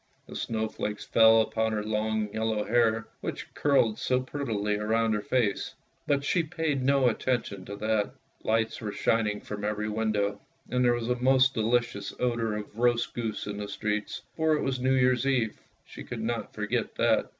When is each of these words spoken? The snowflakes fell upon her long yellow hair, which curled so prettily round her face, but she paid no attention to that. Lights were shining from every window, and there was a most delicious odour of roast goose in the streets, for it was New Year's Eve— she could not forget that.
The 0.25 0.35
snowflakes 0.35 1.05
fell 1.05 1.41
upon 1.41 1.73
her 1.73 1.83
long 1.83 2.33
yellow 2.33 2.63
hair, 2.63 3.05
which 3.19 3.53
curled 3.53 3.99
so 3.99 4.19
prettily 4.19 4.75
round 4.77 5.13
her 5.13 5.21
face, 5.21 5.75
but 6.07 6.23
she 6.23 6.41
paid 6.41 6.81
no 6.81 7.07
attention 7.07 7.65
to 7.65 7.75
that. 7.75 8.09
Lights 8.41 8.81
were 8.81 8.91
shining 8.91 9.41
from 9.41 9.63
every 9.63 9.89
window, 9.89 10.41
and 10.71 10.83
there 10.83 10.95
was 10.95 11.07
a 11.11 11.15
most 11.21 11.53
delicious 11.53 12.15
odour 12.19 12.55
of 12.55 12.75
roast 12.79 13.13
goose 13.13 13.45
in 13.45 13.57
the 13.57 13.67
streets, 13.67 14.23
for 14.35 14.55
it 14.55 14.63
was 14.63 14.79
New 14.79 14.95
Year's 14.95 15.27
Eve— 15.27 15.61
she 15.85 16.03
could 16.03 16.21
not 16.23 16.55
forget 16.55 16.95
that. 16.95 17.29